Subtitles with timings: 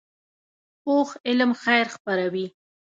[0.83, 2.45] پوخ علم خیر خپروي